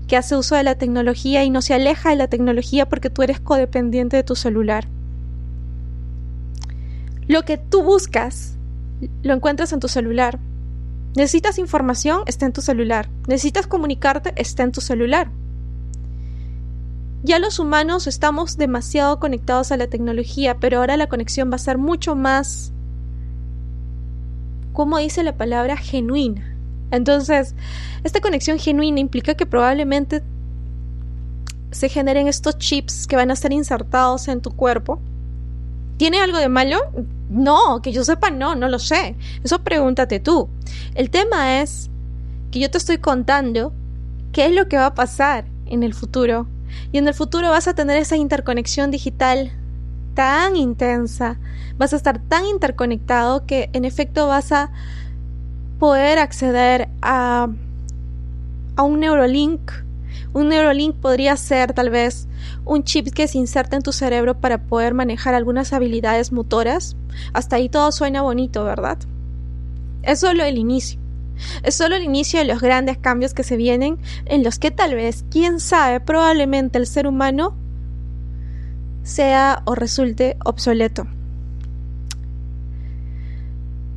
que 0.08 0.16
hace 0.16 0.36
uso 0.36 0.54
de 0.54 0.62
la 0.62 0.76
tecnología 0.76 1.44
y 1.44 1.50
no 1.50 1.62
se 1.62 1.74
aleja 1.74 2.10
de 2.10 2.16
la 2.16 2.28
tecnología 2.28 2.88
porque 2.88 3.10
tú 3.10 3.22
eres 3.22 3.40
codependiente 3.40 4.16
de 4.16 4.22
tu 4.22 4.36
celular. 4.36 4.88
Lo 7.28 7.42
que 7.42 7.58
tú 7.58 7.82
buscas, 7.82 8.56
lo 9.22 9.34
encuentras 9.34 9.72
en 9.72 9.80
tu 9.80 9.88
celular. 9.88 10.38
Necesitas 11.16 11.58
información, 11.58 12.22
está 12.26 12.46
en 12.46 12.52
tu 12.52 12.60
celular. 12.60 13.08
Necesitas 13.26 13.66
comunicarte, 13.66 14.32
está 14.36 14.62
en 14.62 14.72
tu 14.72 14.80
celular. 14.80 15.30
Ya 17.22 17.38
los 17.38 17.58
humanos 17.58 18.06
estamos 18.06 18.56
demasiado 18.56 19.18
conectados 19.18 19.72
a 19.72 19.76
la 19.76 19.88
tecnología, 19.88 20.58
pero 20.60 20.78
ahora 20.78 20.96
la 20.96 21.08
conexión 21.08 21.50
va 21.50 21.56
a 21.56 21.58
ser 21.58 21.78
mucho 21.78 22.14
más 22.14 22.72
como 24.76 24.98
dice 24.98 25.22
la 25.22 25.38
palabra 25.38 25.78
genuina. 25.78 26.54
Entonces, 26.90 27.54
esta 28.04 28.20
conexión 28.20 28.58
genuina 28.58 29.00
implica 29.00 29.34
que 29.34 29.46
probablemente 29.46 30.22
se 31.70 31.88
generen 31.88 32.28
estos 32.28 32.58
chips 32.58 33.06
que 33.06 33.16
van 33.16 33.30
a 33.30 33.36
ser 33.36 33.54
insertados 33.54 34.28
en 34.28 34.42
tu 34.42 34.50
cuerpo. 34.50 35.00
¿Tiene 35.96 36.20
algo 36.20 36.36
de 36.36 36.50
malo? 36.50 36.78
No, 37.28 37.80
que 37.82 37.92
yo 37.92 38.04
sepa, 38.04 38.30
no, 38.30 38.54
no 38.54 38.68
lo 38.68 38.78
sé. 38.78 39.16
Eso 39.42 39.60
pregúntate 39.60 40.20
tú. 40.20 40.48
El 40.94 41.10
tema 41.10 41.60
es 41.60 41.90
que 42.50 42.60
yo 42.60 42.70
te 42.70 42.78
estoy 42.78 42.98
contando 42.98 43.72
qué 44.32 44.46
es 44.46 44.52
lo 44.52 44.68
que 44.68 44.76
va 44.76 44.86
a 44.86 44.94
pasar 44.94 45.46
en 45.66 45.82
el 45.82 45.94
futuro. 45.94 46.46
Y 46.92 46.98
en 46.98 47.08
el 47.08 47.14
futuro 47.14 47.50
vas 47.50 47.68
a 47.68 47.74
tener 47.74 47.96
esa 47.96 48.16
interconexión 48.16 48.90
digital 48.90 49.50
tan 50.14 50.56
intensa, 50.56 51.38
vas 51.76 51.92
a 51.92 51.96
estar 51.96 52.18
tan 52.20 52.46
interconectado 52.46 53.44
que 53.44 53.68
en 53.74 53.84
efecto 53.84 54.26
vas 54.26 54.50
a 54.50 54.70
poder 55.78 56.18
acceder 56.18 56.88
a, 57.02 57.48
a 58.76 58.82
un 58.82 59.00
Neurolink. 59.00 59.70
Un 60.32 60.48
Neurolink 60.48 60.96
podría 60.96 61.36
ser 61.36 61.72
tal 61.72 61.90
vez 61.90 62.28
un 62.64 62.84
chip 62.84 63.08
que 63.08 63.28
se 63.28 63.38
inserta 63.38 63.76
en 63.76 63.82
tu 63.82 63.92
cerebro 63.92 64.38
para 64.40 64.64
poder 64.64 64.94
manejar 64.94 65.34
algunas 65.34 65.72
habilidades 65.72 66.32
motoras. 66.32 66.96
Hasta 67.32 67.56
ahí 67.56 67.68
todo 67.68 67.92
suena 67.92 68.22
bonito, 68.22 68.64
¿verdad? 68.64 68.98
Es 70.02 70.20
solo 70.20 70.44
el 70.44 70.58
inicio. 70.58 71.00
Es 71.62 71.74
solo 71.74 71.96
el 71.96 72.02
inicio 72.02 72.38
de 72.38 72.46
los 72.46 72.60
grandes 72.60 72.98
cambios 72.98 73.34
que 73.34 73.42
se 73.42 73.56
vienen, 73.56 73.98
en 74.24 74.42
los 74.42 74.58
que 74.58 74.70
tal 74.70 74.94
vez, 74.94 75.24
quién 75.30 75.60
sabe, 75.60 76.00
probablemente 76.00 76.78
el 76.78 76.86
ser 76.86 77.06
humano 77.06 77.54
sea 79.02 79.62
o 79.64 79.74
resulte 79.74 80.36
obsoleto. 80.44 81.06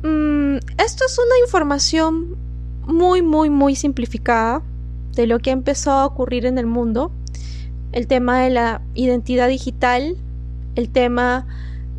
Mm, 0.02 0.56
esto 0.78 1.04
es 1.06 1.18
una 1.18 1.38
información 1.44 2.36
muy, 2.86 3.22
muy, 3.22 3.50
muy 3.50 3.76
simplificada 3.76 4.62
de 5.14 5.26
lo 5.26 5.38
que 5.38 5.50
ha 5.50 5.52
empezado 5.52 5.98
a 6.00 6.06
ocurrir 6.06 6.46
en 6.46 6.58
el 6.58 6.66
mundo. 6.66 7.12
El 7.92 8.06
tema 8.06 8.40
de 8.40 8.50
la 8.50 8.82
identidad 8.94 9.48
digital, 9.48 10.16
el 10.76 10.90
tema 10.90 11.46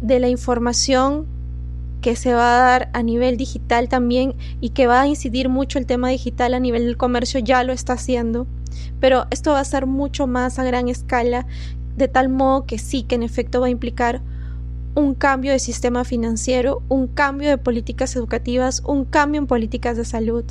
de 0.01 0.20
la 0.20 0.30
información 0.30 1.25
que 2.01 2.15
se 2.15 2.34
va 2.34 2.56
a 2.56 2.62
dar 2.62 2.89
a 2.94 3.03
nivel 3.03 3.38
digital 3.38 3.88
también 3.88 4.36
y 4.60 4.70
que 4.70 4.88
va 4.88 5.01
a 5.01 5.08
incidir 5.08 5.50
mucho 5.50 5.77
el 5.77 5.86
tema 5.86 6.10
digital 6.10 6.53
a 6.53 6.60
nivel 6.60 6.86
del 6.86 6.98
comercio, 6.98 7.39
ya 7.39 7.63
lo 7.63 7.74
está 7.74 7.94
haciendo. 7.94 8.48
Pero 9.00 9.27
esto 9.30 9.51
va 9.51 9.60
a 9.60 9.65
ser 9.65 9.86
mucho 9.86 10.27
más 10.27 10.58
a 10.58 10.63
gran 10.63 10.88
escala, 10.88 11.46
de 11.96 12.08
tal 12.08 12.30
modo 12.30 12.65
que 12.65 12.80
sí, 12.80 13.03
que 13.03 13.15
en 13.15 13.24
efecto 13.24 13.62
va 13.62 13.68
a 13.68 13.72
implicar 13.72 14.22
un 14.96 15.13
cambio 15.13 15.51
de 15.51 15.60
sistema 15.60 16.03
financiero, 16.03 16.82
un 16.89 17.08
cambio 17.08 17.50
de 17.50 17.58
políticas 17.58 18.15
educativas, 18.15 18.82
un 18.86 19.06
cambio 19.06 19.39
en 19.39 19.48
políticas 19.48 19.96
de 19.96 20.06
salud, 20.06 20.44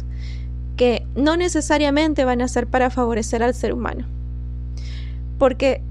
que 0.81 1.07
no 1.15 1.37
necesariamente 1.37 2.25
van 2.25 2.41
a 2.41 2.49
ser 2.49 2.67
para 2.67 2.89
favorecer 2.89 3.43
al 3.43 3.55
ser 3.55 3.75
humano. 3.75 4.07
Porque, 5.39 5.83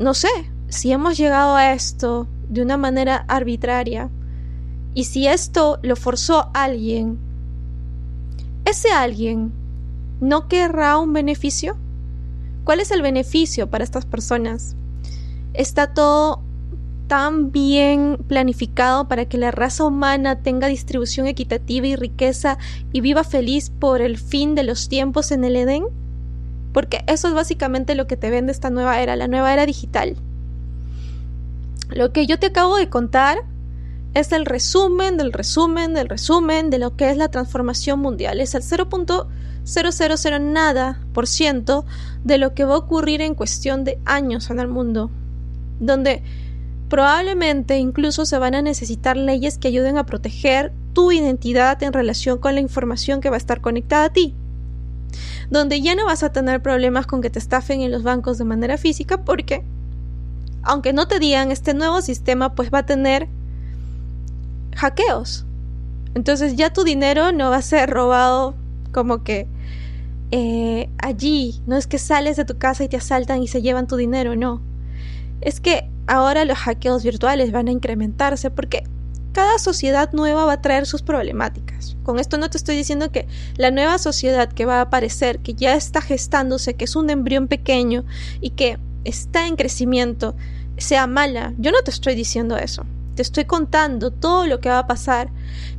no 0.00 0.14
sé, 0.14 0.26
si 0.68 0.90
hemos 0.90 1.16
llegado 1.16 1.54
a 1.54 1.72
esto 1.74 2.26
de 2.48 2.62
una 2.62 2.76
manera 2.76 3.24
arbitraria, 3.28 4.10
y 4.94 5.04
si 5.04 5.28
esto 5.28 5.78
lo 5.82 5.94
forzó 5.94 6.50
alguien, 6.54 7.18
¿ese 8.64 8.90
alguien 8.90 9.52
no 10.20 10.48
querrá 10.48 10.98
un 10.98 11.12
beneficio? 11.12 11.76
¿Cuál 12.64 12.80
es 12.80 12.90
el 12.90 13.00
beneficio 13.00 13.70
para 13.70 13.84
estas 13.84 14.06
personas? 14.06 14.74
Está 15.52 15.94
todo 15.94 16.42
tan 17.06 17.52
bien 17.52 18.18
planificado 18.28 19.08
para 19.08 19.26
que 19.26 19.38
la 19.38 19.50
raza 19.50 19.84
humana 19.84 20.42
tenga 20.42 20.68
distribución 20.68 21.26
equitativa 21.26 21.86
y 21.86 21.96
riqueza 21.96 22.58
y 22.92 23.00
viva 23.00 23.24
feliz 23.24 23.70
por 23.70 24.00
el 24.00 24.18
fin 24.18 24.54
de 24.54 24.62
los 24.62 24.88
tiempos 24.88 25.30
en 25.32 25.44
el 25.44 25.56
Edén? 25.56 25.84
Porque 26.72 27.04
eso 27.06 27.28
es 27.28 27.34
básicamente 27.34 27.94
lo 27.94 28.06
que 28.06 28.16
te 28.16 28.30
vende 28.30 28.52
esta 28.52 28.70
nueva 28.70 29.00
era, 29.00 29.16
la 29.16 29.28
nueva 29.28 29.52
era 29.52 29.66
digital. 29.66 30.16
Lo 31.90 32.12
que 32.12 32.26
yo 32.26 32.38
te 32.38 32.46
acabo 32.46 32.76
de 32.76 32.88
contar 32.88 33.38
es 34.14 34.32
el 34.32 34.46
resumen 34.46 35.16
del 35.16 35.32
resumen 35.32 35.94
del 35.94 36.08
resumen 36.08 36.70
de 36.70 36.78
lo 36.78 36.96
que 36.96 37.10
es 37.10 37.16
la 37.16 37.28
transformación 37.28 38.00
mundial. 38.00 38.40
Es 38.40 38.54
el 38.54 38.62
0.000 38.62 40.40
nada 40.40 41.00
por 41.12 41.26
ciento 41.26 41.84
de 42.22 42.38
lo 42.38 42.54
que 42.54 42.64
va 42.64 42.74
a 42.74 42.78
ocurrir 42.78 43.20
en 43.20 43.34
cuestión 43.34 43.84
de 43.84 43.98
años 44.04 44.50
en 44.50 44.60
el 44.60 44.68
mundo, 44.68 45.10
donde 45.80 46.22
probablemente 46.94 47.76
incluso 47.78 48.24
se 48.24 48.38
van 48.38 48.54
a 48.54 48.62
necesitar 48.62 49.16
leyes 49.16 49.58
que 49.58 49.66
ayuden 49.66 49.98
a 49.98 50.06
proteger 50.06 50.72
tu 50.92 51.10
identidad 51.10 51.82
en 51.82 51.92
relación 51.92 52.38
con 52.38 52.54
la 52.54 52.60
información 52.60 53.20
que 53.20 53.30
va 53.30 53.34
a 53.34 53.38
estar 53.38 53.60
conectada 53.60 54.04
a 54.04 54.12
ti, 54.12 54.32
donde 55.50 55.80
ya 55.80 55.96
no 55.96 56.06
vas 56.06 56.22
a 56.22 56.30
tener 56.30 56.62
problemas 56.62 57.08
con 57.08 57.20
que 57.20 57.30
te 57.30 57.40
estafen 57.40 57.80
en 57.80 57.90
los 57.90 58.04
bancos 58.04 58.38
de 58.38 58.44
manera 58.44 58.78
física 58.78 59.24
porque, 59.24 59.64
aunque 60.62 60.92
no 60.92 61.08
te 61.08 61.18
digan, 61.18 61.50
este 61.50 61.74
nuevo 61.74 62.00
sistema 62.00 62.54
pues 62.54 62.72
va 62.72 62.78
a 62.78 62.86
tener 62.86 63.26
hackeos. 64.76 65.46
Entonces 66.14 66.54
ya 66.54 66.72
tu 66.72 66.84
dinero 66.84 67.32
no 67.32 67.50
va 67.50 67.56
a 67.56 67.62
ser 67.62 67.90
robado 67.90 68.54
como 68.92 69.24
que 69.24 69.48
eh, 70.30 70.88
allí. 70.98 71.60
No 71.66 71.76
es 71.76 71.88
que 71.88 71.98
sales 71.98 72.36
de 72.36 72.44
tu 72.44 72.56
casa 72.56 72.84
y 72.84 72.88
te 72.88 72.98
asaltan 72.98 73.42
y 73.42 73.48
se 73.48 73.62
llevan 73.62 73.88
tu 73.88 73.96
dinero, 73.96 74.36
no. 74.36 74.62
Es 75.40 75.58
que 75.58 75.90
ahora 76.06 76.44
los 76.44 76.58
hackeos 76.58 77.02
virtuales 77.02 77.52
van 77.52 77.68
a 77.68 77.72
incrementarse 77.72 78.50
porque 78.50 78.84
cada 79.32 79.58
sociedad 79.58 80.12
nueva 80.12 80.44
va 80.44 80.54
a 80.54 80.60
traer 80.60 80.86
sus 80.86 81.02
problemáticas. 81.02 81.96
Con 82.04 82.18
esto 82.18 82.38
no 82.38 82.50
te 82.50 82.56
estoy 82.56 82.76
diciendo 82.76 83.10
que 83.10 83.26
la 83.56 83.70
nueva 83.70 83.98
sociedad 83.98 84.52
que 84.52 84.64
va 84.64 84.78
a 84.78 84.82
aparecer, 84.82 85.40
que 85.40 85.54
ya 85.54 85.74
está 85.74 86.00
gestándose, 86.00 86.74
que 86.74 86.84
es 86.84 86.94
un 86.94 87.10
embrión 87.10 87.48
pequeño 87.48 88.04
y 88.40 88.50
que 88.50 88.78
está 89.04 89.46
en 89.48 89.56
crecimiento, 89.56 90.36
sea 90.76 91.06
mala. 91.06 91.52
Yo 91.58 91.72
no 91.72 91.82
te 91.82 91.90
estoy 91.90 92.14
diciendo 92.14 92.56
eso 92.56 92.84
te 93.14 93.22
estoy 93.22 93.44
contando 93.44 94.10
todo 94.10 94.46
lo 94.46 94.60
que 94.60 94.68
va 94.68 94.80
a 94.80 94.86
pasar 94.86 95.30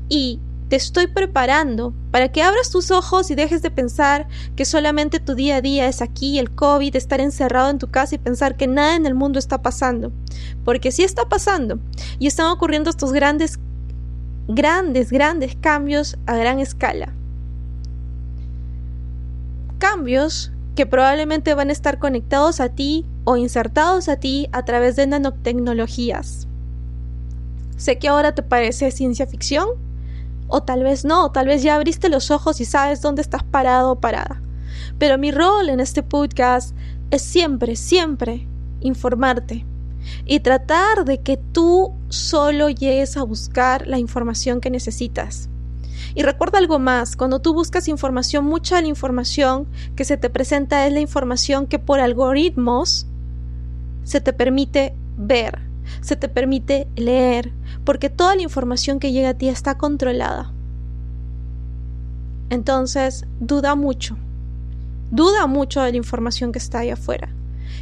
y 0.10 0.40
te 0.69 0.75
estoy 0.75 1.08
preparando 1.08 1.93
para 2.12 2.32
que 2.32 2.41
abras 2.41 2.71
tus 2.71 2.89
ojos 2.89 3.30
y 3.30 3.36
dejes 3.36 3.62
de 3.62 3.69
pensar 3.69 4.28
que 4.56 4.65
solamente 4.65 5.19
tu 5.19 5.36
día 5.36 5.58
a 5.58 5.62
día 5.62 5.88
es 5.88 6.01
aquí, 6.01 6.39
el 6.39 6.49
COVID, 6.49 6.95
estar 6.95 7.21
encerrado 7.21 7.69
en 7.69 7.78
tu 7.78 7.88
casa 7.88 8.15
y 8.15 8.19
pensar 8.19 8.58
que 8.58 8.67
nada 8.67 8.95
en 8.95 9.06
el 9.06 9.13
mundo 9.13 9.38
está 9.38 9.62
pasando. 9.62 10.12
Porque 10.63 10.91
sí 10.91 11.04
está 11.04 11.30
pasando 11.30 11.80
y 12.17 12.28
están 12.28 12.47
ocurriendo 12.47 12.89
estos 12.89 13.13
grandes, 13.13 13.60
grandes, 14.47 15.12
grandes 15.12 15.56
cambios 15.56 16.17
a 16.25 16.36
gran 16.36 16.60
escala. 16.60 17.13
Cambios 19.78 20.51
que 20.75 20.86
probablemente 20.86 21.54
van 21.54 21.69
a 21.69 21.73
estar 21.73 21.99
conectados 21.99 22.60
a 22.60 22.69
ti 22.69 23.06
o 23.23 23.38
insertados 23.38 24.10
a 24.10 24.17
ti 24.17 24.47
a 24.51 24.65
través 24.65 24.95
de 24.95 25.06
nanotecnologías. 25.06 26.47
Sé 27.78 27.99
que 27.99 28.08
ahora 28.08 28.34
te 28.34 28.41
parece 28.41 28.89
ciencia 28.91 29.28
ficción, 29.28 29.67
o 30.47 30.63
tal 30.63 30.84
vez 30.84 31.05
no, 31.05 31.31
tal 31.31 31.47
vez 31.47 31.63
ya 31.63 31.75
abriste 31.75 32.10
los 32.10 32.31
ojos 32.31 32.62
y 32.62 32.65
sabes 32.65 33.01
dónde 33.01 33.21
estás 33.21 33.43
parado 33.43 33.91
o 33.91 33.99
parada. 33.99 34.41
Pero 34.97 35.17
mi 35.17 35.31
rol 35.31 35.69
en 35.69 35.79
este 35.79 36.03
podcast 36.03 36.75
es 37.12 37.21
siempre, 37.21 37.75
siempre 37.75 38.47
informarte 38.81 39.65
y 40.25 40.39
tratar 40.41 41.05
de 41.05 41.21
que 41.21 41.38
tú 41.38 41.93
solo 42.10 42.69
llegues 42.69 43.17
a 43.17 43.23
buscar 43.23 43.88
la 43.88 43.97
información 43.97 44.62
que 44.62 44.69
necesitas. 44.69 45.49
Y 46.13 46.23
recuerda 46.23 46.60
algo 46.60 46.79
más, 46.79 47.15
cuando 47.15 47.39
tú 47.39 47.53
buscas 47.53 47.88
información, 47.88 48.45
mucha 48.45 48.77
de 48.77 48.84
la 48.84 48.88
información 48.88 49.67
que 49.95 50.05
se 50.05 50.17
te 50.17 50.29
presenta 50.29 50.86
es 50.86 50.93
la 50.93 50.99
información 50.99 51.67
que 51.67 51.79
por 51.79 51.99
algoritmos 51.99 53.08
se 54.03 54.21
te 54.21 54.31
permite 54.31 54.93
ver 55.17 55.65
se 56.01 56.15
te 56.15 56.29
permite 56.29 56.88
leer, 56.95 57.51
porque 57.86 58.10
toda 58.10 58.36
la 58.36 58.41
información 58.41 59.00
que 59.00 59.12
llega 59.12 59.30
a 59.30 59.34
ti 59.36 59.48
está 59.48 59.78
controlada. 59.78 60.52
Entonces, 62.50 63.26
duda 63.39 63.76
mucho, 63.76 64.17
duda 65.12 65.48
mucho 65.48 65.82
de 65.82 65.91
la 65.91 65.98
información 65.98 66.52
que 66.52 66.60
está 66.60 66.80
ahí 66.80 66.89
afuera. 66.89 67.30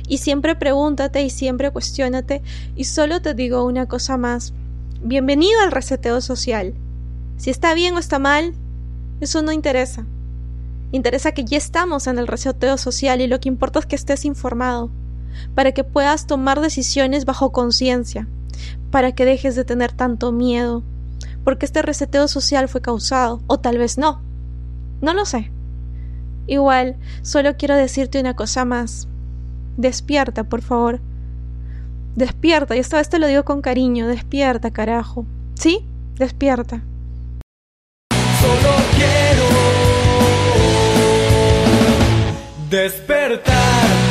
Y 0.08 0.18
siempre 0.18 0.56
pregúntate 0.56 1.24
y 1.24 1.30
siempre 1.30 1.72
cuestionate. 1.72 2.42
Y 2.76 2.86
solo 2.86 3.22
te 3.22 3.34
digo 3.34 3.64
una 3.64 3.88
cosa 3.88 4.18
más. 4.18 4.54
Bienvenido 5.02 5.60
al 5.62 5.72
reseteo 5.72 6.22
social. 6.22 6.74
Si 7.38 7.50
está 7.50 7.74
bien 7.74 7.96
o 7.96 8.00
está 8.00 8.20
mal, 8.20 8.54
eso 9.22 9.42
no 9.42 9.52
interesa. 9.52 10.06
Interesa 10.92 11.32
que 11.32 11.46
ya 11.46 11.58
estamos 11.58 12.08
en 12.08 12.20
el 12.20 12.28
reseteo 12.28 12.78
social 12.78 13.22
y 13.22 13.28
lo 13.28 13.40
que 13.40 13.50
importa 13.50 13.80
es 13.80 13.86
que 13.86 13.96
estés 13.96 14.26
informado 14.26 14.92
para 15.56 15.72
que 15.72 15.84
puedas 15.84 16.28
tomar 16.28 16.62
decisiones 16.62 17.26
bajo 17.26 17.52
conciencia, 17.52 18.28
para 18.94 19.12
que 19.12 19.26
dejes 19.26 19.56
de 19.56 19.66
tener 19.66 19.92
tanto 19.92 20.32
miedo, 20.32 20.84
porque 21.44 21.66
este 21.66 21.82
reseteo 21.82 22.28
social 22.28 22.70
fue 22.70 22.80
causado, 22.80 23.42
o 23.48 23.60
tal 23.60 23.80
vez 23.80 23.98
no. 23.98 24.22
No 25.02 25.16
lo 25.16 25.26
sé. 25.26 25.52
Igual, 26.46 26.98
solo 27.24 27.58
quiero 27.58 27.76
decirte 27.76 28.20
una 28.20 28.36
cosa 28.36 28.66
más. 28.66 29.08
Despierta, 29.78 30.44
por 30.44 30.62
favor. 30.62 31.00
Despierta, 32.16 32.76
y 32.76 32.80
esta 32.80 32.98
vez 32.98 33.10
te 33.10 33.18
lo 33.18 33.26
digo 33.26 33.44
con 33.44 33.64
cariño, 33.64 34.08
despierta, 34.08 34.70
carajo. 34.70 35.26
¿Sí? 35.56 35.88
Despierta. 36.20 36.84
Solo 38.12 38.76
quiero 38.96 39.46
despertar. 42.70 44.03